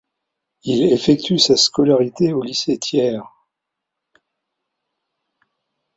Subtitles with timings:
[0.63, 3.21] Il effectue sa scolarité au lycée Thiers.